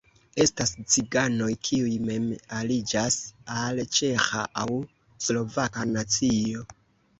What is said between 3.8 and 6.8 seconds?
ĉeĥa, aŭ slovaka nacio.